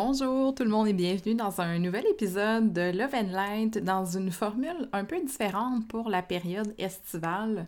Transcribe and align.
Bonjour 0.00 0.54
tout 0.54 0.62
le 0.62 0.70
monde 0.70 0.86
et 0.86 0.92
bienvenue 0.92 1.34
dans 1.34 1.60
un 1.60 1.80
nouvel 1.80 2.06
épisode 2.06 2.72
de 2.72 2.96
Love 2.96 3.16
and 3.16 3.32
Light 3.32 3.78
dans 3.78 4.04
une 4.04 4.30
formule 4.30 4.88
un 4.92 5.04
peu 5.04 5.20
différente 5.20 5.88
pour 5.88 6.08
la 6.08 6.22
période 6.22 6.72
estivale. 6.78 7.66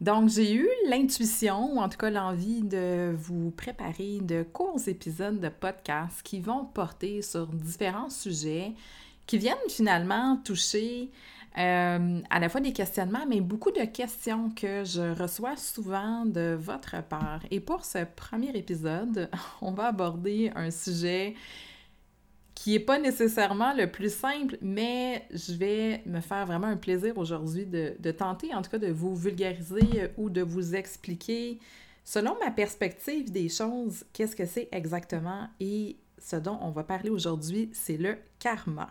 Donc 0.00 0.30
j'ai 0.30 0.54
eu 0.54 0.66
l'intuition 0.88 1.74
ou 1.74 1.80
en 1.80 1.90
tout 1.90 1.98
cas 1.98 2.08
l'envie 2.08 2.62
de 2.62 3.14
vous 3.14 3.50
préparer 3.50 4.20
de 4.22 4.44
courts 4.44 4.80
épisodes 4.86 5.40
de 5.40 5.50
podcast 5.50 6.22
qui 6.24 6.40
vont 6.40 6.64
porter 6.64 7.20
sur 7.20 7.46
différents 7.48 8.08
sujets 8.08 8.72
qui 9.26 9.36
viennent 9.36 9.58
finalement 9.68 10.38
toucher 10.42 11.10
euh, 11.56 12.20
à 12.30 12.40
la 12.40 12.48
fois 12.48 12.60
des 12.60 12.72
questionnements, 12.72 13.26
mais 13.28 13.40
beaucoup 13.40 13.70
de 13.70 13.84
questions 13.84 14.50
que 14.50 14.84
je 14.84 15.18
reçois 15.20 15.56
souvent 15.56 16.24
de 16.26 16.56
votre 16.58 17.02
part. 17.02 17.40
Et 17.50 17.60
pour 17.60 17.84
ce 17.84 18.04
premier 18.04 18.50
épisode, 18.56 19.30
on 19.62 19.72
va 19.72 19.86
aborder 19.86 20.52
un 20.54 20.70
sujet 20.70 21.34
qui 22.54 22.72
n'est 22.72 22.80
pas 22.80 22.98
nécessairement 22.98 23.72
le 23.72 23.90
plus 23.90 24.12
simple, 24.12 24.58
mais 24.60 25.24
je 25.30 25.54
vais 25.54 26.02
me 26.06 26.20
faire 26.20 26.44
vraiment 26.44 26.66
un 26.66 26.76
plaisir 26.76 27.16
aujourd'hui 27.16 27.66
de, 27.66 27.94
de, 27.98 28.10
tenter, 28.10 28.52
en 28.52 28.62
tout 28.62 28.70
cas, 28.70 28.78
de 28.78 28.90
vous 28.90 29.14
vulgariser 29.14 30.10
ou 30.16 30.28
de 30.28 30.42
vous 30.42 30.74
expliquer, 30.74 31.60
selon 32.04 32.36
ma 32.44 32.50
perspective 32.50 33.30
des 33.30 33.48
choses, 33.48 34.04
qu'est-ce 34.12 34.34
que 34.34 34.44
c'est 34.44 34.68
exactement 34.72 35.48
et 35.60 35.96
ce 36.20 36.36
dont 36.36 36.58
on 36.60 36.70
va 36.70 36.84
parler 36.84 37.10
aujourd'hui, 37.10 37.70
c'est 37.72 37.96
le 37.96 38.16
karma. 38.38 38.90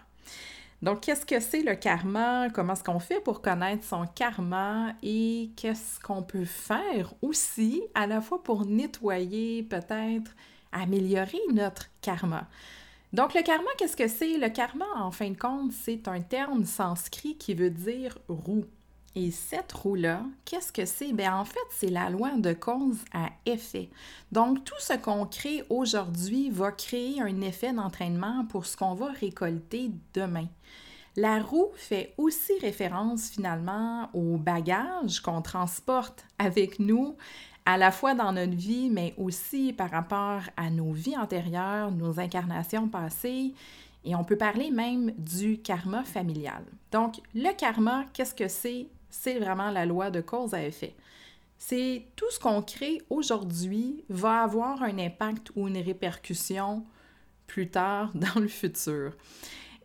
Donc, 0.84 1.02
qu'est-ce 1.02 1.26
que 1.26 1.40
c'est 1.40 1.64
le 1.64 1.76
karma? 1.76 2.50
Comment 2.52 2.74
est-ce 2.74 2.84
qu'on 2.84 3.00
fait 3.00 3.20
pour 3.20 3.42
connaître 3.42 3.84
son 3.84 4.06
karma? 4.06 4.94
Et 5.02 5.50
qu'est-ce 5.56 6.00
qu'on 6.00 6.22
peut 6.22 6.46
faire 6.46 7.14
aussi, 7.22 7.82
à 7.96 8.06
la 8.06 8.22
fois 8.22 8.44
pour 8.44 8.66
nettoyer, 8.66 9.64
peut-être 9.64 10.36
améliorer 10.72 11.40
notre 11.52 11.88
karma? 12.02 12.48
Donc, 13.12 13.34
le 13.34 13.42
karma, 13.42 13.70
qu'est-ce 13.78 13.98
que 13.98 14.08
c'est? 14.08 14.38
Le 14.38 14.50
karma, 14.50 14.86
en 14.98 15.12
fin 15.12 15.32
de 15.32 15.38
compte, 15.38 15.72
c'est 15.72 16.08
un 16.08 16.22
terme 16.22 16.64
sanskrit 16.66 17.38
qui 17.38 17.56
veut 17.56 17.72
dire 17.72 18.18
roue. 18.28 18.66
Et 19.20 19.32
cette 19.32 19.74
roue-là, 19.74 20.22
qu'est-ce 20.46 20.72
que 20.72 20.86
c'est? 20.86 21.12
Bien, 21.12 21.38
en 21.38 21.44
fait, 21.44 21.58
c'est 21.72 21.90
la 21.90 22.12
loi 22.12 22.38
de 22.38 22.54
cause 22.54 23.00
à 23.12 23.30
effet. 23.48 23.90
Donc, 24.32 24.64
tout 24.64 24.76
ce 24.78 24.94
qu'on 24.94 25.26
crée 25.26 25.64
aujourd'hui 25.72 26.52
va 26.52 26.72
créer 26.72 27.20
un 27.20 27.42
effet 27.42 27.74
d'entraînement 27.74 28.46
pour 28.48 28.68
ce 28.68 28.78
qu'on 28.78 28.94
va 28.94 29.08
récolter 29.08 29.90
demain. 30.14 30.46
La 31.16 31.42
roue 31.42 31.72
fait 31.74 32.14
aussi 32.20 32.52
référence 32.62 33.30
finalement 33.30 34.12
au 34.14 34.38
bagage 34.38 35.20
qu'on 35.20 35.42
transporte 35.42 36.24
avec 36.38 36.78
nous, 36.78 37.18
à 37.66 37.80
la 37.80 37.92
fois 37.92 38.14
dans 38.14 38.34
notre 38.34 38.56
vie, 38.56 38.92
mais 38.92 39.16
aussi 39.18 39.74
par 39.74 39.90
rapport 39.90 40.42
à 40.58 40.70
nos 40.70 40.92
vies 40.92 41.18
antérieures, 41.18 41.90
nos 41.90 42.20
incarnations 42.20 42.88
passées. 42.88 43.56
Et 44.06 44.14
on 44.14 44.24
peut 44.24 44.38
parler 44.38 44.70
même 44.70 45.10
du 45.18 45.58
karma 45.58 46.04
familial. 46.04 46.64
Donc, 46.92 47.20
le 47.34 47.52
karma, 47.58 48.06
qu'est-ce 48.14 48.36
que 48.36 48.48
c'est? 48.48 48.86
C'est 49.10 49.40
vraiment 49.40 49.72
la 49.72 49.86
loi 49.86 50.10
de 50.12 50.22
cause 50.22 50.54
à 50.54 50.64
effet. 50.64 50.96
C'est 51.58 52.06
tout 52.16 52.30
ce 52.30 52.40
qu'on 52.40 52.62
crée 52.62 53.02
aujourd'hui 53.10 54.04
va 54.10 54.44
avoir 54.44 54.84
un 54.84 54.98
impact 55.00 55.52
ou 55.56 55.68
une 55.68 55.78
répercussion 55.78 56.86
plus 57.48 57.70
tard 57.70 58.12
dans 58.16 58.40
le 58.40 58.48
futur. 58.48 59.14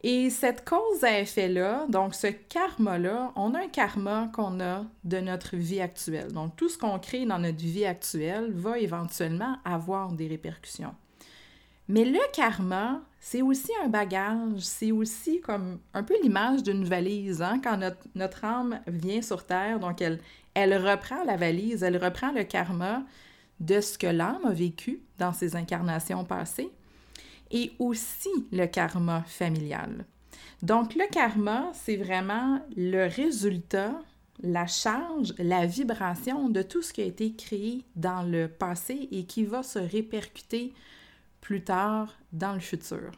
Et 0.05 0.31
cette 0.31 0.69
cause 0.69 1.05
à 1.05 1.21
effet-là, 1.21 1.87
donc 1.89 2.15
ce 2.15 2.27
karma-là, 2.27 3.33
on 3.37 3.55
a 3.55 3.61
un 3.61 3.69
karma 3.69 4.31
qu'on 4.35 4.61
a 4.61 4.85
de 5.05 5.19
notre 5.19 5.57
vie 5.57 5.81
actuelle. 5.81 6.33
Donc 6.33 6.57
tout 6.57 6.69
ce 6.69 6.77
qu'on 6.77 6.99
crée 6.99 7.25
dans 7.25 7.39
notre 7.39 7.63
vie 7.63 7.85
actuelle 7.85 8.51
va 8.53 8.79
éventuellement 8.79 9.59
avoir 9.65 10.13
des 10.13 10.27
répercussions. 10.27 10.95
Mais 11.89 12.05
le 12.05 12.21
karma, 12.33 13.03
c'est 13.21 13.43
aussi 13.43 13.71
un 13.85 13.89
bagage, 13.89 14.61
c'est 14.61 14.93
aussi 14.93 15.41
comme 15.41 15.79
un 15.95 16.03
peu 16.03 16.15
l'image 16.23 16.63
d'une 16.63 16.85
valise, 16.85 17.43
hein? 17.43 17.61
quand 17.63 17.79
notre, 18.15 18.45
âme 18.45 18.81
vient 18.87 19.23
sur 19.23 19.45
Terre, 19.45 19.79
donc 19.79 20.01
elle, 20.01 20.21
elle 20.55 20.77
reprend 20.77 21.25
la 21.25 21.37
valise, 21.37 21.83
elle 21.83 22.03
reprend 22.03 22.33
le 22.33 22.45
karma 22.45 23.05
de 23.61 23.81
ce 23.81 23.97
que 23.97 24.07
l'âme 24.07 24.45
a 24.45 24.53
vécu 24.53 25.03
dans 25.19 25.33
ses 25.33 25.55
incarnations 25.57 26.25
passées, 26.25 26.71
et 27.51 27.73
aussi 27.79 28.31
le 28.51 28.67
karma 28.67 29.23
familial. 29.27 30.05
Donc 30.63 30.95
le 30.95 31.09
karma, 31.11 31.71
c'est 31.75 31.97
vraiment 31.97 32.61
le 32.77 33.07
résultat, 33.07 34.01
la 34.43 34.67
charge, 34.67 35.35
la 35.39 35.67
vibration 35.67 36.49
de 36.49 36.63
tout 36.63 36.83
ce 36.83 36.93
qui 36.93 37.03
a 37.03 37.05
été 37.05 37.35
créé 37.35 37.85
dans 37.95 38.23
le 38.23 38.49
passé 38.49 39.09
et 39.13 39.25
qui 39.25 39.45
va 39.45 39.63
se 39.63 39.79
répercuter 39.79 40.73
plus 41.43 41.63
tard 41.63 42.09
dans 42.33 42.55
le 42.55 42.61
futur. 42.61 43.11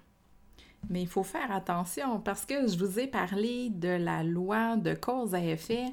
Mais 0.90 1.02
il 1.02 1.08
faut 1.08 1.22
faire 1.22 1.52
attention 1.52 2.18
parce 2.18 2.44
que 2.44 2.66
je 2.66 2.76
vous 2.76 2.98
ai 2.98 3.06
parlé 3.06 3.70
de 3.70 3.88
la 3.88 4.24
loi 4.24 4.76
de 4.76 4.94
cause 4.94 5.34
à 5.34 5.40
effet, 5.40 5.86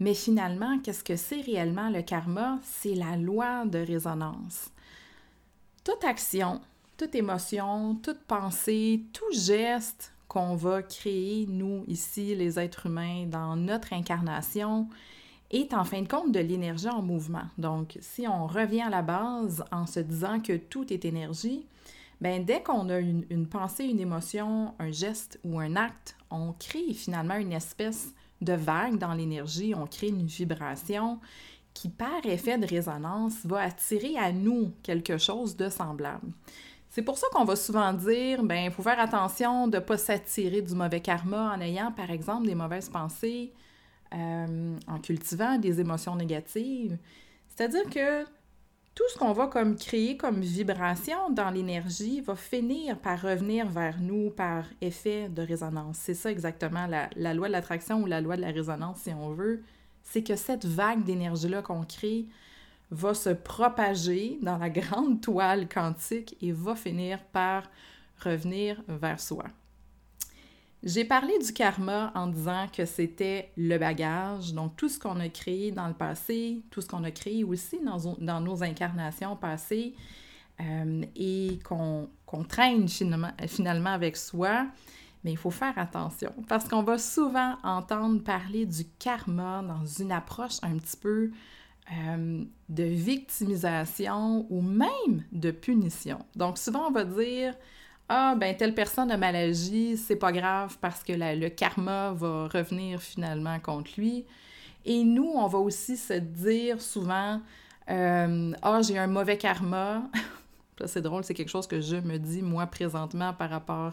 mais 0.00 0.14
finalement, 0.14 0.78
qu'est-ce 0.80 1.04
que 1.04 1.16
c'est 1.16 1.40
réellement 1.40 1.90
le 1.90 2.02
karma? 2.02 2.58
C'est 2.62 2.94
la 2.94 3.16
loi 3.16 3.64
de 3.64 3.78
résonance. 3.78 4.70
Toute 5.84 6.04
action, 6.04 6.60
toute 6.96 7.14
émotion, 7.14 7.94
toute 8.02 8.20
pensée, 8.20 9.04
tout 9.12 9.32
geste 9.32 10.12
qu'on 10.26 10.56
va 10.56 10.82
créer, 10.82 11.46
nous, 11.48 11.84
ici, 11.86 12.34
les 12.34 12.58
êtres 12.58 12.86
humains, 12.86 13.26
dans 13.26 13.56
notre 13.56 13.92
incarnation, 13.92 14.88
est 15.50 15.72
en 15.72 15.84
fin 15.84 16.02
de 16.02 16.08
compte 16.08 16.32
de 16.32 16.40
l'énergie 16.40 16.88
en 16.88 17.02
mouvement. 17.02 17.46
Donc, 17.56 17.96
si 18.00 18.26
on 18.28 18.46
revient 18.46 18.82
à 18.82 18.90
la 18.90 19.02
base 19.02 19.64
en 19.72 19.86
se 19.86 20.00
disant 20.00 20.40
que 20.40 20.56
tout 20.56 20.92
est 20.92 21.04
énergie, 21.04 21.66
ben 22.20 22.44
dès 22.44 22.62
qu'on 22.62 22.88
a 22.88 22.98
une, 22.98 23.24
une, 23.30 23.46
pensée, 23.46 23.84
une 23.84 24.00
émotion, 24.00 24.74
un 24.78 24.90
geste 24.90 25.38
ou 25.44 25.58
un 25.58 25.76
acte, 25.76 26.16
on 26.30 26.52
crée 26.52 26.92
finalement 26.92 27.36
une 27.36 27.52
espèce 27.52 28.12
de 28.40 28.52
vague 28.52 28.98
dans 28.98 29.14
l'énergie, 29.14 29.74
on 29.74 29.86
crée 29.86 30.08
une 30.08 30.26
vibration 30.26 31.18
qui, 31.74 31.88
par 31.88 32.24
effet 32.24 32.58
de 32.58 32.66
résonance, 32.66 33.44
va 33.44 33.60
attirer 33.60 34.16
à 34.16 34.32
nous 34.32 34.72
quelque 34.82 35.16
chose 35.16 35.56
de 35.56 35.68
semblable. 35.68 36.32
C'est 36.90 37.02
pour 37.02 37.18
ça 37.18 37.26
qu'on 37.32 37.44
va 37.44 37.54
souvent 37.54 37.92
dire, 37.92 38.42
ben, 38.42 38.64
il 38.64 38.70
faut 38.70 38.82
faire 38.82 38.98
attention 38.98 39.68
de 39.68 39.76
ne 39.76 39.82
pas 39.82 39.98
s'attirer 39.98 40.62
du 40.62 40.74
mauvais 40.74 41.00
karma 41.00 41.54
en 41.54 41.60
ayant, 41.60 41.92
par 41.92 42.10
exemple, 42.10 42.46
des 42.46 42.54
mauvaises 42.54 42.88
pensées, 42.88 43.52
euh, 44.14 44.78
en 44.86 44.98
cultivant 44.98 45.58
des 45.58 45.80
émotions 45.80 46.16
négatives. 46.16 46.96
C'est-à-dire 47.48 47.88
que 47.90 48.24
tout 48.94 49.04
ce 49.12 49.18
qu'on 49.18 49.32
va 49.32 49.46
comme 49.46 49.76
créer 49.76 50.16
comme 50.16 50.40
vibration 50.40 51.30
dans 51.30 51.50
l'énergie 51.50 52.20
va 52.20 52.34
finir 52.34 52.98
par 52.98 53.22
revenir 53.22 53.68
vers 53.68 54.00
nous 54.00 54.30
par 54.30 54.64
effet 54.80 55.28
de 55.28 55.42
résonance. 55.42 55.98
C'est 55.98 56.14
ça 56.14 56.30
exactement 56.30 56.86
la, 56.86 57.08
la 57.14 57.32
loi 57.34 57.46
de 57.46 57.52
l'attraction 57.52 58.02
ou 58.02 58.06
la 58.06 58.20
loi 58.20 58.36
de 58.36 58.42
la 58.42 58.50
résonance, 58.50 58.98
si 59.02 59.10
on 59.10 59.30
veut. 59.30 59.62
C'est 60.02 60.22
que 60.22 60.36
cette 60.36 60.64
vague 60.64 61.04
d'énergie-là 61.04 61.62
qu'on 61.62 61.84
crée 61.84 62.26
va 62.90 63.14
se 63.14 63.30
propager 63.30 64.38
dans 64.42 64.58
la 64.58 64.70
grande 64.80 65.20
toile 65.20 65.68
quantique 65.68 66.36
et 66.40 66.52
va 66.52 66.74
finir 66.74 67.22
par 67.24 67.64
revenir 68.24 68.82
vers 68.88 69.20
soi. 69.20 69.44
J'ai 70.84 71.04
parlé 71.04 71.36
du 71.38 71.52
karma 71.52 72.12
en 72.14 72.28
disant 72.28 72.66
que 72.72 72.84
c'était 72.84 73.50
le 73.56 73.78
bagage, 73.78 74.52
donc 74.52 74.76
tout 74.76 74.88
ce 74.88 74.98
qu'on 74.98 75.18
a 75.18 75.28
créé 75.28 75.72
dans 75.72 75.88
le 75.88 75.94
passé, 75.94 76.62
tout 76.70 76.80
ce 76.80 76.86
qu'on 76.86 77.02
a 77.02 77.10
créé 77.10 77.42
aussi 77.42 77.80
dans, 77.80 78.40
nos 78.40 78.62
incarnations 78.62 79.34
passées 79.34 79.94
euh, 80.60 81.02
et 81.16 81.58
qu'on 81.64 82.08
traîne 82.48 82.88
finalement, 82.88 83.90
avec 83.90 84.16
soi, 84.16 84.68
mais 85.24 85.32
il 85.32 85.36
faut 85.36 85.50
faire 85.50 85.76
attention 85.76 86.32
parce 86.48 86.68
qu'on 86.68 86.84
va 86.84 86.96
souvent 86.96 87.56
entendre 87.64 88.22
parler 88.22 88.64
du 88.64 88.84
karma 89.00 89.62
dans 89.62 89.84
une 89.84 90.12
approche 90.12 90.58
un 90.62 90.76
petit 90.76 90.96
peu 90.96 91.32
euh, 91.92 92.44
de 92.68 92.84
victimisation 92.84 94.46
ou 94.48 94.62
même 94.62 95.24
de 95.32 95.50
punition. 95.50 96.20
Donc 96.36 96.56
souvent 96.56 96.86
on 96.86 96.92
va 96.92 97.04
dire 97.04 97.54
ah, 98.08 98.34
ben, 98.36 98.56
telle 98.56 98.74
personne 98.74 99.10
a 99.10 99.18
mal 99.18 99.36
agi, 99.36 99.98
c'est 99.98 100.16
pas 100.16 100.32
grave 100.32 100.78
parce 100.80 101.02
que 101.04 101.12
le 101.12 101.48
karma 101.50 102.12
va 102.12 102.48
revenir 102.48 103.02
finalement 103.02 103.60
contre 103.60 103.90
lui. 103.98 104.24
Et 104.86 105.04
nous, 105.04 105.30
on 105.34 105.46
va 105.46 105.58
aussi 105.58 105.96
se 105.98 106.14
dire 106.14 106.80
souvent 106.80 107.42
euh, 107.90 108.52
Ah, 108.62 108.80
j'ai 108.82 108.96
un 108.98 109.06
mauvais 109.06 109.36
karma. 109.36 110.04
c'est 110.86 111.02
drôle, 111.02 111.24
c'est 111.24 111.34
quelque 111.34 111.50
chose 111.50 111.66
que 111.66 111.82
je 111.82 111.96
me 111.96 112.18
dis 112.18 112.40
moi 112.40 112.66
présentement 112.66 113.34
par 113.34 113.50
rapport 113.50 113.92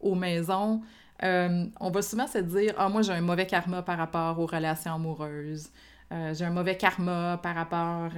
aux 0.00 0.14
maisons. 0.14 0.82
Euh, 1.24 1.66
on 1.80 1.90
va 1.90 2.02
souvent 2.02 2.28
se 2.28 2.38
dire 2.38 2.74
Ah, 2.78 2.88
moi, 2.88 3.02
j'ai 3.02 3.12
un 3.14 3.20
mauvais 3.20 3.46
karma 3.46 3.82
par 3.82 3.98
rapport 3.98 4.38
aux 4.38 4.46
relations 4.46 4.94
amoureuses. 4.94 5.70
Euh, 6.12 6.32
j'ai 6.34 6.44
un 6.44 6.50
mauvais 6.50 6.76
karma 6.76 7.40
par 7.42 7.56
rapport 7.56 8.12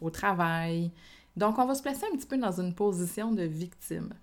au 0.00 0.08
travail. 0.08 0.90
Donc, 1.36 1.58
on 1.58 1.66
va 1.66 1.74
se 1.74 1.82
placer 1.82 2.06
un 2.10 2.16
petit 2.16 2.26
peu 2.26 2.38
dans 2.38 2.58
une 2.58 2.74
position 2.74 3.32
de 3.32 3.42
victime. 3.42 4.14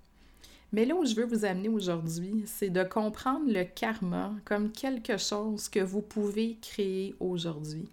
Mais 0.74 0.86
là 0.86 0.96
où 0.96 1.06
je 1.06 1.16
veux 1.16 1.26
vous 1.26 1.44
amener 1.44 1.68
aujourd'hui, 1.68 2.44
c'est 2.46 2.70
de 2.70 2.84
comprendre 2.84 3.52
le 3.52 3.64
karma 3.64 4.32
comme 4.46 4.72
quelque 4.72 5.18
chose 5.18 5.68
que 5.68 5.82
vous 5.82 6.02
pouvez 6.02 6.58
créer 6.62 7.14
aujourd'hui. 7.20 7.90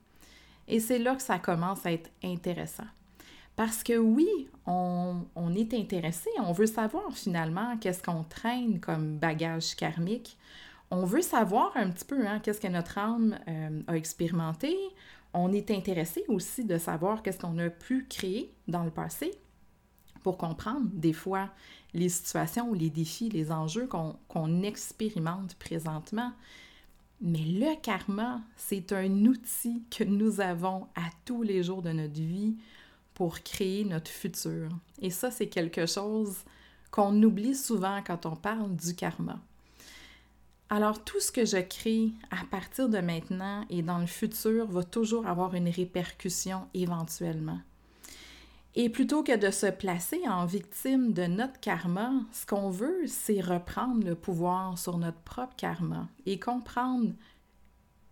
Et 0.69 0.79
c'est 0.79 0.99
là 0.99 1.17
que 1.17 1.23
ça 1.23 1.39
commence 1.39 1.85
à 1.85 1.93
être 1.93 2.11
intéressant. 2.23 2.87
Parce 3.57 3.83
que 3.83 3.99
oui, 3.99 4.29
on, 4.67 5.25
est 5.57 5.75
intéressé, 5.75 6.31
on 6.39 6.53
veut 6.53 6.67
savoir 6.67 7.11
finalement 7.17 7.77
qu'est-ce 7.79 8.03
qu'on 8.03 8.23
traîne 8.23 8.79
comme 8.79 9.19
bagage 9.19 9.75
karmique. 9.75 10.39
On 10.93 11.05
veut 11.05 11.23
savoir 11.23 11.73
un 11.75 11.91
petit 11.91 12.05
peu 12.05 12.25
hein, 12.25 12.39
qu'est-ce 12.41 12.61
que 12.61 12.69
notre 12.69 12.99
âme 12.99 13.37
euh, 13.49 13.83
a 13.89 13.97
expérimenté. 13.97 14.77
On 15.35 15.53
est 15.53 15.73
intéressé 15.73 16.25
aussi 16.29 16.65
de 16.65 16.79
savoir 16.79 17.23
qu'est-ce 17.23 17.41
qu'on 17.41 17.59
a 17.59 17.69
pu 17.69 18.07
créer 18.09 18.55
dans 18.69 18.85
le 18.85 18.91
passé 18.91 19.33
pour 20.29 20.37
comprendre 20.37 20.91
des 20.93 21.15
fois 21.15 21.49
les 21.95 22.11
situations, 22.11 22.75
les 22.75 22.91
défis, 22.91 23.31
les 23.31 23.51
enjeux 23.51 23.87
qu'on 23.87 24.63
expérimente 24.63 25.55
présentement. 25.55 26.35
Mais 27.23 27.39
le 27.39 27.81
karma, 27.81 28.43
c'est 28.59 28.93
un 28.93 29.25
outil 29.25 29.85
que 29.91 30.05
nous 30.05 30.43
avons 30.43 30.87
à 30.97 31.09
tous 31.25 31.43
les 31.43 31.63
jours 31.63 31.81
de 31.81 31.93
notre 31.93 32.21
vie 32.21 32.59
pour 33.15 33.41
créer 33.41 33.87
notre 33.87 34.11
futur. 34.11 34.69
Et 35.01 35.09
ça, 35.09 35.31
c'est 35.31 35.47
quelque 35.47 35.87
chose 35.87 36.37
qu'on 36.91 37.23
oublie 37.23 37.55
souvent 37.55 38.03
quand 38.07 38.27
on 38.27 38.37
parle 38.37 38.77
du 38.77 38.95
karma. 38.95 39.41
Alors, 40.69 41.03
tout 41.03 41.21
ce 41.21 41.33
que 41.33 41.47
je 41.47 41.57
crée 41.57 42.11
à 42.31 42.45
partir 42.45 42.91
de 42.91 42.99
maintenant 42.99 43.65
et 43.71 43.81
dans 43.81 43.99
le 43.99 44.07
futur 44.07 44.67
va 44.67 44.85
toujours 44.85 45.27
avoir 45.27 45.55
une 45.55 45.71
répercussion 45.71 46.69
éventuellement. 46.75 47.61
Et 48.81 48.91
plutôt 48.91 49.25
que 49.25 49.37
de 49.37 49.51
se 49.51 49.67
placer 49.67 50.21
en 50.29 50.47
victime 50.47 51.13
de 51.13 51.25
notre 51.25 51.59
karma, 51.59 52.13
ce 52.31 52.47
qu'on 52.47 52.71
veut, 52.71 53.09
c'est 53.09 53.41
reprendre 53.41 54.07
le 54.07 54.15
pouvoir 54.15 54.79
sur 54.79 54.99
notre 54.99 55.19
propre 55.19 55.57
karma 55.57 56.07
et 56.27 56.39
comprendre 56.39 57.13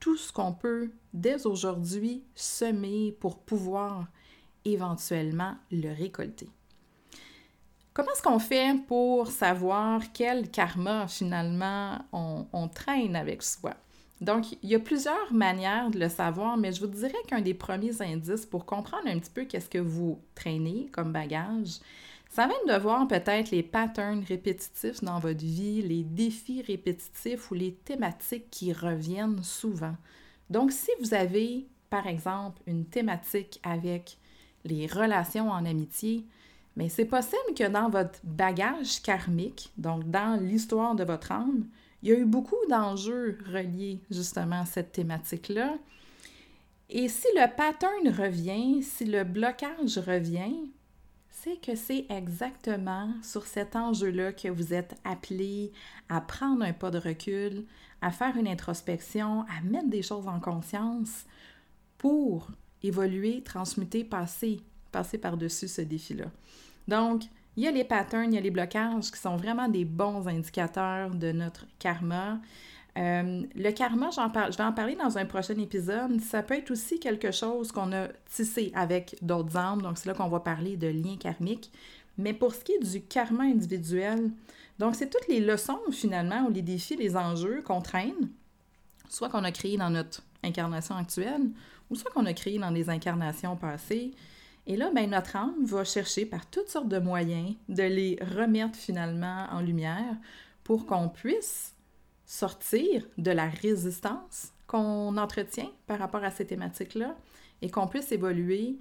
tout 0.00 0.16
ce 0.16 0.32
qu'on 0.32 0.52
peut 0.52 0.90
dès 1.14 1.46
aujourd'hui 1.46 2.24
semer 2.34 3.16
pour 3.20 3.38
pouvoir 3.38 4.08
éventuellement 4.64 5.54
le 5.70 5.94
récolter. 5.94 6.50
Comment 7.94 8.10
est-ce 8.10 8.22
qu'on 8.22 8.40
fait 8.40 8.76
pour 8.88 9.28
savoir 9.28 10.02
quel 10.12 10.50
karma 10.50 11.06
finalement 11.06 12.04
on, 12.12 12.68
traîne 12.74 13.14
avec 13.14 13.44
soi? 13.44 13.74
Donc, 14.20 14.52
il 14.62 14.70
y 14.70 14.74
a 14.74 14.78
plusieurs 14.78 15.32
manières 15.32 15.90
de 15.90 15.98
le 15.98 16.08
savoir, 16.08 16.56
mais 16.56 16.72
je 16.72 16.80
vous 16.80 16.86
dirais 16.86 17.12
qu'un 17.26 17.42
des 17.42 17.54
premiers 17.54 18.00
indices 18.00 18.46
pour 18.46 18.64
comprendre 18.64 19.06
un 19.06 19.18
petit 19.18 19.30
peu 19.30 19.44
qu'est-ce 19.44 19.68
que 19.68 19.78
vous 19.78 20.18
traînez 20.34 20.88
comme 20.90 21.12
bagage, 21.12 21.80
ça 22.30 22.46
va 22.46 22.54
être 22.54 22.74
de 22.74 22.82
voir 22.82 23.06
peut-être 23.06 23.50
les 23.50 23.62
patterns 23.62 24.24
répétitifs 24.26 25.02
dans 25.02 25.18
votre 25.18 25.44
vie, 25.44 25.82
les 25.82 26.02
défis 26.02 26.62
répétitifs 26.62 27.50
ou 27.50 27.54
les 27.54 27.74
thématiques 27.74 28.50
qui 28.50 28.72
reviennent 28.72 29.42
souvent. 29.42 29.94
Donc, 30.50 30.72
si 30.72 30.90
vous 31.00 31.14
avez, 31.14 31.66
par 31.90 32.06
exemple, 32.06 32.60
une 32.66 32.86
thématique 32.86 33.60
avec 33.62 34.18
les 34.64 34.86
relations 34.86 35.50
en 35.50 35.64
amitié, 35.64 36.24
mais 36.76 36.88
c'est 36.88 37.06
possible 37.06 37.54
que 37.56 37.68
dans 37.68 37.88
votre 37.88 38.18
bagage 38.24 39.00
karmique, 39.02 39.72
donc 39.78 40.10
dans 40.10 40.38
l'histoire 40.40 40.94
de 40.94 41.04
votre 41.04 41.32
âme, 41.32 41.66
il 42.06 42.10
y 42.10 42.12
a 42.12 42.18
eu 42.20 42.24
beaucoup 42.24 42.54
d'enjeux 42.70 43.36
reliés 43.52 43.98
justement 44.12 44.60
à 44.60 44.64
cette 44.64 44.92
thématique-là. 44.92 45.76
Et 46.88 47.08
si 47.08 47.26
le 47.34 47.52
pattern 47.56 48.08
revient, 48.08 48.80
si 48.80 49.06
le 49.06 49.24
blocage 49.24 49.98
revient, 49.98 50.70
c'est 51.28 51.60
que 51.60 51.74
c'est 51.74 52.06
exactement 52.08 53.12
sur 53.24 53.44
cet 53.44 53.74
enjeu-là 53.74 54.32
que 54.32 54.46
vous 54.46 54.72
êtes 54.72 54.94
appelé 55.02 55.72
à 56.08 56.20
prendre 56.20 56.62
un 56.62 56.72
pas 56.72 56.92
de 56.92 56.98
recul, 56.98 57.64
à 58.00 58.12
faire 58.12 58.36
une 58.36 58.46
introspection, 58.46 59.42
à 59.42 59.60
mettre 59.64 59.88
des 59.88 60.02
choses 60.02 60.28
en 60.28 60.38
conscience 60.38 61.24
pour 61.98 62.52
évoluer, 62.84 63.42
transmuter, 63.42 64.04
passer, 64.04 64.60
passer 64.92 65.18
par-dessus 65.18 65.66
ce 65.66 65.80
défi-là. 65.82 66.26
Donc, 66.86 67.24
il 67.56 67.64
y 67.64 67.66
a 67.66 67.70
les 67.70 67.84
patterns, 67.84 68.32
il 68.32 68.34
y 68.34 68.38
a 68.38 68.40
les 68.40 68.50
blocages 68.50 69.10
qui 69.10 69.18
sont 69.18 69.36
vraiment 69.36 69.68
des 69.68 69.84
bons 69.84 70.28
indicateurs 70.28 71.10
de 71.10 71.32
notre 71.32 71.66
karma. 71.78 72.38
Euh, 72.98 73.42
le 73.54 73.70
karma, 73.72 74.10
je 74.10 74.56
vais 74.56 74.64
en 74.64 74.72
parler 74.72 74.96
dans 74.96 75.18
un 75.18 75.26
prochain 75.26 75.58
épisode. 75.58 76.20
Ça 76.20 76.42
peut 76.42 76.54
être 76.54 76.70
aussi 76.70 76.98
quelque 76.98 77.30
chose 77.30 77.72
qu'on 77.72 77.92
a 77.92 78.08
tissé 78.30 78.72
avec 78.74 79.16
d'autres 79.22 79.56
âmes, 79.56 79.82
donc 79.82 79.98
c'est 79.98 80.08
là 80.08 80.14
qu'on 80.14 80.28
va 80.28 80.40
parler 80.40 80.76
de 80.76 80.88
liens 80.88 81.16
karmiques. 81.16 81.70
Mais 82.18 82.32
pour 82.32 82.54
ce 82.54 82.60
qui 82.64 82.72
est 82.72 82.78
du 82.78 83.02
karma 83.02 83.44
individuel, 83.44 84.30
donc 84.78 84.94
c'est 84.94 85.10
toutes 85.10 85.28
les 85.28 85.40
leçons 85.40 85.80
finalement, 85.90 86.46
ou 86.46 86.50
les 86.50 86.62
défis, 86.62 86.96
les 86.96 87.16
enjeux 87.16 87.62
qu'on 87.62 87.80
traîne, 87.80 88.30
soit 89.08 89.28
qu'on 89.28 89.44
a 89.44 89.52
créé 89.52 89.76
dans 89.76 89.90
notre 89.90 90.22
incarnation 90.42 90.96
actuelle, 90.96 91.50
ou 91.90 91.94
soit 91.94 92.10
qu'on 92.10 92.26
a 92.26 92.32
créé 92.32 92.58
dans 92.58 92.70
des 92.70 92.88
incarnations 92.88 93.56
passées, 93.56 94.12
et 94.66 94.76
là, 94.76 94.90
ben, 94.92 95.10
notre 95.10 95.36
âme 95.36 95.64
va 95.64 95.84
chercher 95.84 96.26
par 96.26 96.46
toutes 96.50 96.68
sortes 96.68 96.88
de 96.88 96.98
moyens 96.98 97.54
de 97.68 97.84
les 97.84 98.18
remettre 98.20 98.76
finalement 98.76 99.46
en 99.52 99.60
lumière 99.60 100.16
pour 100.64 100.86
qu'on 100.86 101.08
puisse 101.08 101.74
sortir 102.24 103.06
de 103.18 103.30
la 103.30 103.48
résistance 103.48 104.52
qu'on 104.66 105.16
entretient 105.16 105.70
par 105.86 106.00
rapport 106.00 106.24
à 106.24 106.32
ces 106.32 106.44
thématiques-là 106.44 107.16
et 107.62 107.70
qu'on 107.70 107.86
puisse 107.86 108.10
évoluer, 108.10 108.78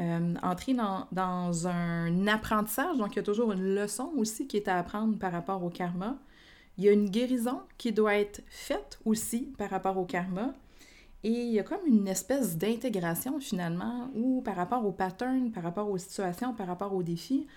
euh, 0.00 0.34
entrer 0.42 0.72
dans, 0.72 1.06
dans, 1.12 1.68
un 1.68 2.26
apprentissage. 2.26 2.96
Donc, 2.96 3.14
il 3.14 3.16
y 3.16 3.18
a 3.18 3.22
toujours 3.22 3.52
une 3.52 3.74
leçon 3.74 4.12
aussi 4.16 4.46
qui 4.46 4.56
est 4.56 4.68
à 4.68 4.78
apprendre 4.78 5.18
par 5.18 5.32
rapport 5.32 5.62
au 5.62 5.68
karma. 5.68 6.16
Il 6.78 6.84
y 6.84 6.88
a 6.88 6.92
une 6.92 7.10
guérison 7.10 7.60
qui 7.76 7.92
doit 7.92 8.16
être 8.16 8.42
faite 8.48 8.98
aussi 9.04 9.52
par 9.58 9.68
rapport 9.68 9.98
au 9.98 10.06
karma. 10.06 10.54
Et 11.26 11.30
il 11.30 11.52
y 11.54 11.58
a 11.58 11.64
comme 11.64 11.84
une 11.88 12.06
espèce 12.06 12.56
d'intégration 12.56 13.40
finalement, 13.40 14.08
où 14.14 14.42
par 14.42 14.54
rapport 14.54 14.86
aux 14.86 14.92
patterns, 14.92 15.50
par 15.50 15.64
rapport 15.64 15.90
aux 15.90 15.98
situations, 15.98 16.54
par 16.54 16.68
rapport 16.68 16.94
aux 16.94 17.02
défis, 17.02 17.48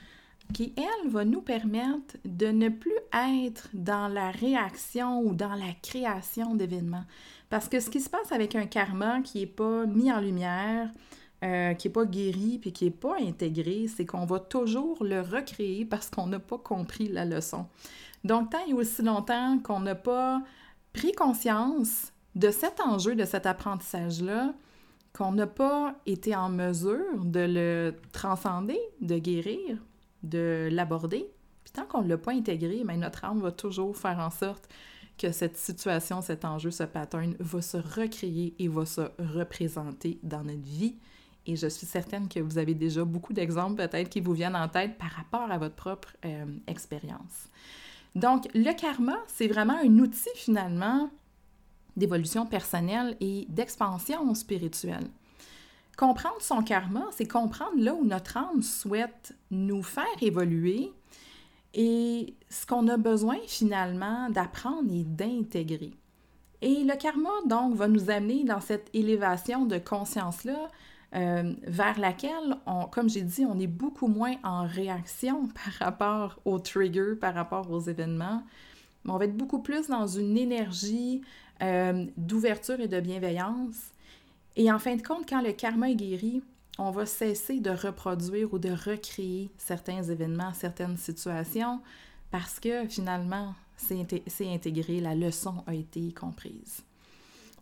qui, 0.55 0.73
elle, 0.75 1.11
va 1.11 1.23
nous 1.23 1.41
permettre 1.41 2.17
de 2.25 2.47
ne 2.47 2.69
plus 2.69 2.97
être 3.13 3.69
dans 3.75 4.07
la 4.07 4.31
réaction 4.31 5.21
ou 5.21 5.35
dans 5.35 5.53
la 5.53 5.71
création 5.83 6.55
d'événements. 6.55 7.03
Parce 7.51 7.69
que 7.69 7.79
ce 7.79 7.91
qui 7.91 8.01
se 8.01 8.09
passe 8.09 8.31
avec 8.31 8.55
un 8.55 8.65
karma 8.65 9.21
qui 9.21 9.41
n'est 9.41 9.45
pas 9.45 9.85
mis 9.85 10.11
en 10.11 10.19
lumière, 10.19 10.89
euh, 11.43 11.75
qui 11.75 11.89
n'est 11.89 11.93
pas 11.93 12.05
guéri, 12.05 12.57
puis 12.59 12.73
qui 12.73 12.85
n'est 12.85 12.89
pas 12.89 13.17
intégré, 13.21 13.85
c'est 13.87 14.07
qu'on 14.07 14.25
va 14.25 14.39
toujours 14.39 15.03
le 15.03 15.21
recréer 15.21 15.85
parce 15.85 16.09
qu'on 16.09 16.25
n'a 16.25 16.39
pas 16.39 16.57
compris 16.57 17.07
la 17.07 17.23
leçon. 17.23 17.67
Donc, 18.23 18.49
tant 18.49 18.65
et 18.67 18.73
aussi 18.73 19.03
longtemps 19.03 19.59
qu'on 19.59 19.81
n'a 19.81 19.93
pas 19.93 20.41
pris 20.91 21.11
conscience 21.11 22.11
de 22.39 22.51
cet 22.51 22.79
enjeu, 22.79 23.15
de 23.15 23.25
cet 23.25 23.45
apprentissage-là, 23.45 24.53
qu'on 25.13 25.31
n'a 25.31 25.47
pas 25.47 25.95
été 26.05 26.35
en 26.35 26.49
mesure 26.49 27.23
de 27.23 27.45
le 27.47 27.95
transcender, 28.11 28.79
de 29.01 29.17
guérir, 29.17 29.77
de 30.23 30.69
l'aborder. 30.71 31.29
Puis 31.63 31.73
tant 31.73 31.85
qu'on 31.85 32.01
ne 32.01 32.09
l'a 32.09 32.17
pas 32.17 32.31
intégré, 32.31 32.83
mais 32.85 32.97
notre 32.97 33.25
âme 33.25 33.41
va 33.41 33.51
toujours 33.51 33.95
faire 33.95 34.19
en 34.19 34.29
sorte 34.29 34.67
que 35.17 35.31
cette 35.31 35.57
situation, 35.57 36.21
cet 36.21 36.45
enjeu, 36.45 36.71
ce 36.71 36.83
pattern 36.83 37.35
va 37.39 37.61
se 37.61 37.77
recréer 37.77 38.55
et 38.57 38.67
va 38.67 38.85
se 38.85 39.01
représenter 39.19 40.19
dans 40.23 40.43
notre 40.43 40.65
vie 40.65 40.95
et 41.49 41.55
je 41.55 41.67
suis 41.67 41.87
certaine 41.87 42.27
que 42.27 42.39
vous 42.39 42.57
avez 42.57 42.75
déjà 42.75 43.03
beaucoup 43.03 43.33
d'exemples 43.33 43.75
peut-être 43.75 44.09
qui 44.09 44.21
vous 44.21 44.33
viennent 44.33 44.55
en 44.55 44.67
tête 44.67 44.97
par 44.97 45.09
rapport 45.09 45.51
à 45.51 45.57
votre 45.57 45.75
propre 45.75 46.15
euh, 46.25 46.45
expérience. 46.67 47.49
Donc, 48.13 48.47
le 48.53 48.71
karma, 48.73 49.17
c'est 49.27 49.47
vraiment 49.47 49.77
un 49.83 49.97
outil 49.97 50.29
finalement 50.35 51.09
d'évolution 51.99 52.45
personnelle 52.45 53.15
et 53.19 53.45
d'expansion 53.49 54.33
spirituelle. 54.33 55.07
Comprendre 55.97 56.39
son 56.39 56.63
karma, 56.63 57.05
c'est 57.11 57.27
comprendre 57.27 57.77
là 57.77 57.93
où 57.93 58.05
notre 58.05 58.37
âme 58.37 58.63
souhaite 58.63 59.35
nous 59.51 59.83
faire 59.83 60.05
évoluer 60.21 60.91
et 61.73 62.33
ce 62.49 62.65
qu'on 62.65 62.87
a 62.87 62.97
besoin 62.97 63.37
finalement 63.47 64.29
d'apprendre 64.29 64.91
et 64.91 65.03
d'intégrer. 65.03 65.91
Et 66.61 66.83
le 66.83 66.95
karma, 66.97 67.29
donc, 67.45 67.75
va 67.75 67.87
nous 67.87 68.09
amener 68.09 68.43
dans 68.43 68.59
cette 68.59 68.89
élévation 68.93 69.65
de 69.65 69.77
conscience-là 69.77 70.69
euh, 71.15 71.53
vers 71.63 71.99
laquelle, 71.99 72.57
on, 72.65 72.85
comme 72.85 73.09
j'ai 73.09 73.21
dit, 73.21 73.45
on 73.45 73.59
est 73.59 73.67
beaucoup 73.67 74.07
moins 74.07 74.35
en 74.43 74.65
réaction 74.65 75.47
par 75.63 75.73
rapport 75.87 76.39
aux 76.45 76.59
triggers, 76.59 77.15
par 77.19 77.33
rapport 77.33 77.71
aux 77.71 77.81
événements. 77.81 78.43
Mais 79.03 79.11
on 79.11 79.17
va 79.17 79.25
être 79.25 79.37
beaucoup 79.37 79.59
plus 79.59 79.87
dans 79.87 80.07
une 80.07 80.37
énergie 80.37 81.21
euh, 81.61 82.05
d'ouverture 82.17 82.79
et 82.79 82.87
de 82.87 82.99
bienveillance. 82.99 83.91
Et 84.55 84.71
en 84.71 84.79
fin 84.79 84.95
de 84.95 85.01
compte, 85.01 85.27
quand 85.27 85.41
le 85.41 85.51
karma 85.53 85.89
est 85.89 85.95
guéri, 85.95 86.41
on 86.77 86.91
va 86.91 87.05
cesser 87.05 87.59
de 87.59 87.71
reproduire 87.71 88.53
ou 88.53 88.59
de 88.59 88.69
recréer 88.69 89.51
certains 89.57 90.01
événements, 90.03 90.53
certaines 90.53 90.97
situations, 90.97 91.81
parce 92.31 92.59
que 92.59 92.87
finalement, 92.87 93.53
c'est 93.75 94.53
intégré, 94.53 94.99
la 94.99 95.15
leçon 95.15 95.63
a 95.67 95.73
été 95.73 96.11
comprise. 96.13 96.83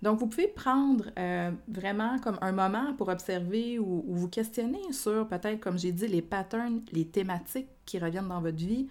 Donc, 0.02 0.20
vous 0.20 0.28
pouvez 0.28 0.48
prendre 0.48 1.06
euh, 1.18 1.52
vraiment 1.68 2.20
comme 2.20 2.38
un 2.42 2.52
moment 2.52 2.94
pour 2.94 3.10
observer 3.10 3.80
ou, 3.80 4.06
ou 4.08 4.16
vous 4.16 4.30
questionner 4.30 4.92
sur 4.92 5.28
peut-être, 5.28 5.60
comme 5.60 5.80
j'ai 5.80 5.92
dit, 5.92 6.08
les 6.08 6.22
patterns, 6.22 6.82
les 6.92 7.06
thématiques 7.08 7.70
qui 7.86 7.98
reviennent 7.98 8.28
dans 8.28 8.42
votre 8.42 8.58
vie. 8.58 8.88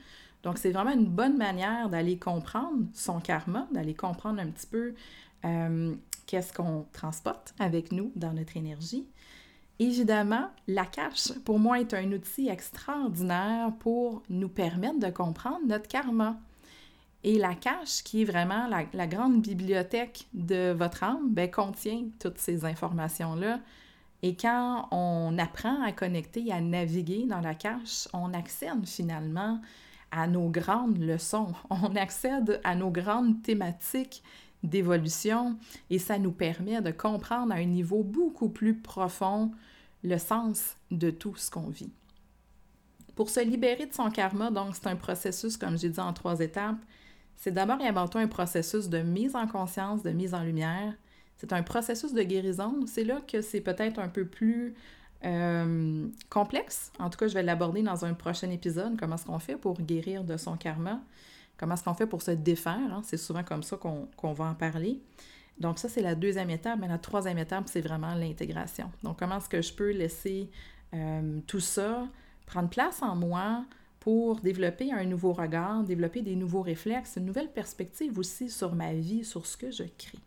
Donc, 0.47 0.59
c'est 0.59 0.71
vraiment 0.71 0.93
une 0.93 1.09
bonne 1.09 1.37
manière 1.37 1.89
d'aller 1.89 2.19
comprendre 2.21 2.85
son 2.95 3.19
karma, 3.19 3.67
d'aller 3.73 3.95
comprendre 3.95 4.41
un 4.41 4.47
petit 4.47 4.69
peu 4.69 4.95
euh, 5.45 5.93
qu'est-ce 6.27 6.53
qu'on 6.53 6.87
transporte 6.93 7.53
avec 7.59 7.91
nous 7.91 8.13
dans 8.15 8.33
notre 8.33 8.57
énergie. 8.57 9.05
Évidemment, 9.81 10.49
la 10.69 10.85
cache, 10.85 11.33
pour 11.45 11.59
moi, 11.59 11.81
est 11.81 11.93
un 11.95 12.13
outil 12.13 12.49
extraordinaire 12.49 13.73
pour 13.81 14.23
nous 14.31 14.49
permettre 14.49 15.01
de 15.01 15.11
comprendre 15.11 15.67
notre 15.67 15.89
karma. 15.89 16.37
Et 17.25 17.39
la 17.39 17.57
cache, 17.57 18.05
qui 18.05 18.23
est 18.23 18.25
vraiment 18.25 18.69
la, 18.69 19.07
grande 19.09 19.43
bibliothèque 19.43 20.29
de 20.33 20.71
votre 20.71 21.03
âme, 21.03 21.29
ben, 21.29 21.51
contient 21.51 22.05
toutes 22.21 22.39
ces 22.39 22.65
informations-là. 22.65 23.59
Et 24.23 24.37
quand 24.37 24.87
on 24.93 25.39
apprend 25.39 25.83
à 25.83 25.91
connecter, 25.91 26.53
à 26.53 26.61
naviguer 26.61 27.27
dans 27.27 27.41
la 27.41 27.57
cache, 27.57 28.07
on 28.13 28.33
accède 28.33 28.87
finalement 28.87 29.61
à 30.17 30.27
nos 30.27 30.49
grandes 30.49 30.99
leçons, 30.99 31.53
on 31.71 31.95
accède 31.95 32.61
à 32.65 32.75
nos 32.75 32.91
grandes 32.91 33.43
thématiques 33.43 34.23
d'évolution 34.63 35.59
et 35.91 35.99
ça 35.99 36.19
nous 36.19 36.33
permet 36.33 36.81
de 36.81 36.91
comprendre 36.91 37.53
à 37.53 37.57
un 37.57 37.65
niveau 37.65 38.03
beaucoup 38.03 38.49
plus 38.49 38.75
profond 38.75 39.53
le 40.03 40.19
sens 40.19 40.77
de 40.91 41.11
tout 41.11 41.37
ce 41.37 41.51
qu'on 41.51 41.69
vit. 41.69 41.93
Pour 43.15 43.31
se 43.31 43.41
libérer 43.41 43.87
de 43.87 43.95
son 43.95 44.11
karma, 44.11 44.51
donc 44.51 44.75
c'est 44.75 44.89
un 44.89 44.97
processus, 44.97 45.57
comme 45.57 45.79
j'ai 45.79 45.89
dit, 45.89 46.01
en 46.01 46.13
trois 46.13 46.41
étapes. 46.41 46.83
C'est 47.37 47.53
d'abord 47.53 47.81
et 47.81 47.87
avant 47.87 48.09
tout 48.09 48.19
un 48.19 48.29
processus 48.29 48.89
de 48.89 48.99
mise 48.99 49.37
en 49.37 49.47
conscience, 49.47 50.03
de 50.03 50.11
mise 50.11 50.35
en 50.35 50.43
lumière. 50.43 50.95
C'est 51.37 51.53
un 51.53 51.63
processus 51.63 52.13
de 52.13 52.23
guérison. 52.23 52.81
C'est 52.87 53.05
là 53.05 53.21
que 53.27 53.43
c'est 53.43 53.61
peut-être 53.61 53.99
un 53.99 54.09
peu 54.09 54.27
plus 54.27 54.75
euh, 55.25 56.09
complexe. 56.29 56.93
En 56.99 57.11
tout 57.11 57.19
cas, 57.19 57.29
je 57.29 57.35
vais 57.35 57.43
l'aborder 57.43 57.83
dans 57.83 58.05
un 58.05 58.15
prochain 58.15 58.51
épisode, 58.51 58.99
comment 58.99 59.17
est-ce 59.17 59.25
qu'on 59.25 59.39
fait 59.39 59.57
pour 59.57 59.81
guérir 59.81 60.25
de 60.25 60.37
son 60.37 60.57
karma. 60.57 61.01
Comment 61.57 61.75
est-ce 61.75 61.85
qu'on 61.85 61.95
fait 61.95 62.07
pour 62.07 62.23
se 62.23 62.33
défaire? 62.33 62.93
Hein? 62.93 63.01
C'est 63.03 63.17
souvent 63.17 63.43
comme 63.43 63.63
ça 63.63 63.79
qu'on 63.79 64.33
va 64.33 64.45
en 64.45 64.55
parler. 64.55 65.01
Donc 65.59 65.79
ça, 65.79 65.89
c'est 65.89 66.03
la 66.03 66.15
deuxième 66.15 66.51
étape, 66.51 66.79
mais 66.81 66.89
la 66.89 66.99
troisième 66.99 67.39
étape, 67.39 67.65
c'est 67.67 67.81
vraiment 67.81 68.15
l'intégration. 68.15 68.91
Donc 69.03 69.19
comment 69.19 69.39
est-ce 69.39 69.49
que 69.49 69.63
je 69.63 69.73
peux 69.73 69.91
laisser 69.91 70.51
euh, 70.95 71.41
tout 71.47 71.61
ça 71.61 72.07
prendre 72.45 72.69
place 72.69 73.03
en 73.03 73.17
moi 73.17 73.65
pour 74.01 74.41
développer 74.41 74.93
un 74.93 75.05
nouveau 75.05 75.33
regard, 75.33 75.83
développer 75.83 76.23
des 76.23 76.37
nouveaux 76.37 76.63
réflexes, 76.63 77.17
une 77.17 77.25
nouvelle 77.25 77.51
perspective 77.51 78.19
aussi 78.19 78.51
sur 78.51 78.75
ma 78.75 78.93
vie, 78.93 79.25
sur 79.25 79.47
ce 79.47 79.57
que 79.57 79.71
je 79.71 79.85
crée? 79.99 80.19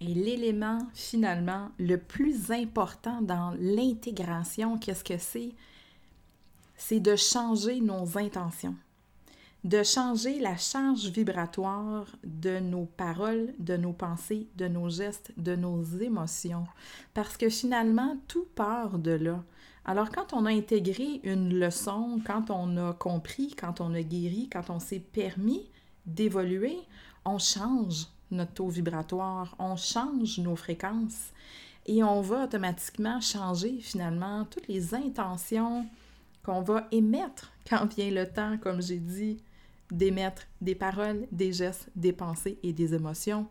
Et 0.00 0.14
l'élément 0.14 0.78
finalement 0.94 1.70
le 1.78 1.96
plus 1.98 2.50
important 2.50 3.20
dans 3.20 3.54
l'intégration, 3.58 4.78
qu'est-ce 4.78 5.04
que 5.04 5.18
c'est? 5.18 5.52
C'est 6.76 7.00
de 7.00 7.16
changer 7.16 7.80
nos 7.80 8.16
intentions 8.16 8.76
de 9.64 9.82
changer 9.82 10.38
la 10.38 10.56
charge 10.56 11.08
vibratoire 11.10 12.06
de 12.24 12.60
nos 12.60 12.86
paroles, 12.86 13.52
de 13.58 13.76
nos 13.76 13.92
pensées, 13.92 14.48
de 14.56 14.68
nos 14.68 14.88
gestes, 14.88 15.32
de 15.36 15.54
nos 15.54 15.82
émotions. 15.84 16.66
Parce 17.12 17.36
que 17.36 17.50
finalement, 17.50 18.16
tout 18.26 18.46
part 18.54 18.98
de 18.98 19.10
là. 19.10 19.42
Alors 19.84 20.10
quand 20.10 20.32
on 20.32 20.46
a 20.46 20.50
intégré 20.50 21.20
une 21.24 21.58
leçon, 21.58 22.20
quand 22.26 22.50
on 22.50 22.76
a 22.76 22.92
compris, 22.94 23.54
quand 23.58 23.80
on 23.80 23.94
a 23.94 24.02
guéri, 24.02 24.48
quand 24.50 24.70
on 24.70 24.78
s'est 24.78 25.00
permis 25.00 25.68
d'évoluer, 26.06 26.78
on 27.24 27.38
change 27.38 28.06
notre 28.30 28.52
taux 28.52 28.68
vibratoire, 28.68 29.54
on 29.58 29.76
change 29.76 30.38
nos 30.38 30.56
fréquences 30.56 31.32
et 31.86 32.02
on 32.04 32.20
va 32.20 32.44
automatiquement 32.44 33.20
changer 33.20 33.78
finalement 33.80 34.44
toutes 34.44 34.68
les 34.68 34.94
intentions 34.94 35.86
qu'on 36.44 36.62
va 36.62 36.86
émettre 36.90 37.52
quand 37.68 37.92
vient 37.94 38.10
le 38.10 38.26
temps, 38.26 38.58
comme 38.58 38.80
j'ai 38.80 38.98
dit, 38.98 39.42
d'émettre 39.90 40.42
des 40.60 40.74
paroles, 40.74 41.26
des 41.32 41.52
gestes, 41.52 41.88
des 41.96 42.12
pensées 42.12 42.58
et 42.62 42.72
des 42.72 42.94
émotions. 42.94 43.46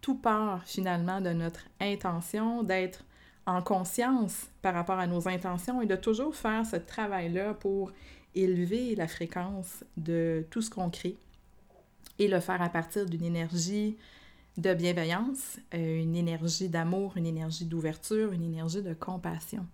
Tout 0.00 0.16
part 0.16 0.64
finalement 0.64 1.20
de 1.20 1.30
notre 1.30 1.64
intention, 1.80 2.62
d'être 2.62 3.04
en 3.46 3.62
conscience 3.62 4.46
par 4.60 4.74
rapport 4.74 4.98
à 4.98 5.06
nos 5.06 5.28
intentions 5.28 5.80
et 5.80 5.86
de 5.86 5.96
toujours 5.96 6.34
faire 6.34 6.64
ce 6.66 6.76
travail-là 6.76 7.54
pour 7.54 7.92
élever 8.34 8.94
la 8.94 9.08
fréquence 9.08 9.84
de 9.96 10.46
tout 10.50 10.62
ce 10.62 10.70
qu'on 10.70 10.90
crée 10.90 11.16
et 12.18 12.28
le 12.28 12.40
faire 12.40 12.62
à 12.62 12.68
partir 12.68 13.06
d'une 13.06 13.24
énergie 13.24 13.96
de 14.58 14.74
bienveillance, 14.74 15.58
euh, 15.74 16.02
une 16.02 16.14
énergie 16.14 16.68
d'amour, 16.68 17.16
une 17.16 17.26
énergie 17.26 17.64
d'ouverture, 17.64 18.32
une 18.32 18.42
énergie 18.42 18.82
de 18.82 18.94
compassion. 18.94 19.66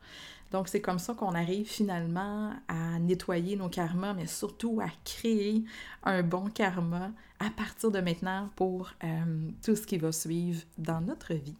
Donc, 0.50 0.68
c'est 0.68 0.80
comme 0.80 0.98
ça 0.98 1.14
qu'on 1.14 1.34
arrive 1.34 1.66
finalement 1.66 2.52
à 2.68 2.98
nettoyer 2.98 3.56
nos 3.56 3.68
karmas, 3.68 4.14
mais 4.14 4.26
surtout 4.26 4.80
à 4.80 4.88
créer 5.04 5.64
un 6.04 6.22
bon 6.22 6.48
karma 6.48 7.10
à 7.38 7.50
partir 7.50 7.90
de 7.90 8.00
maintenant 8.00 8.48
pour 8.56 8.90
euh, 9.04 9.08
tout 9.62 9.76
ce 9.76 9.82
qui 9.82 9.98
va 9.98 10.10
suivre 10.10 10.62
dans 10.78 11.00
notre 11.00 11.34
vie. 11.34 11.56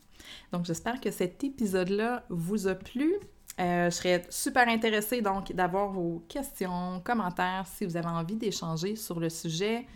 Donc, 0.52 0.64
j'espère 0.64 1.00
que 1.00 1.10
cet 1.10 1.44
épisode-là 1.44 2.24
vous 2.30 2.66
a 2.66 2.74
plu. 2.74 3.14
Euh, 3.60 3.90
je 3.90 3.96
serais 3.96 4.24
super 4.30 4.68
intéressée 4.68 5.20
donc 5.20 5.52
d'avoir 5.52 5.90
vos 5.90 6.22
questions, 6.28 7.00
commentaires, 7.04 7.66
si 7.66 7.84
vous 7.84 7.96
avez 7.96 8.08
envie 8.08 8.36
d'échanger 8.36 8.96
sur 8.96 9.20
le 9.20 9.28
sujet. 9.28 9.86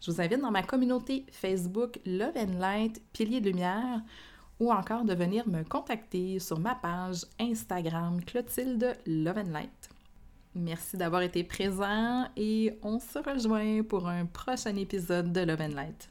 Je 0.00 0.10
vous 0.10 0.20
invite 0.20 0.40
dans 0.40 0.50
ma 0.50 0.62
communauté 0.62 1.26
Facebook 1.30 2.00
Love 2.06 2.36
and 2.36 2.58
Light, 2.58 3.02
Pilier 3.12 3.40
de 3.40 3.50
Lumière, 3.50 4.00
ou 4.58 4.72
encore 4.72 5.04
de 5.04 5.14
venir 5.14 5.46
me 5.48 5.62
contacter 5.62 6.38
sur 6.38 6.58
ma 6.58 6.74
page 6.74 7.24
Instagram 7.38 8.22
Clotilde 8.24 8.96
Love 9.06 9.38
and 9.38 9.52
Light. 9.52 9.90
Merci 10.54 10.96
d'avoir 10.96 11.22
été 11.22 11.44
présent 11.44 12.26
et 12.36 12.78
on 12.82 12.98
se 12.98 13.18
rejoint 13.18 13.82
pour 13.82 14.08
un 14.08 14.26
prochain 14.26 14.74
épisode 14.76 15.32
de 15.32 15.40
Love 15.42 15.60
and 15.60 15.74
Light. 15.74 16.10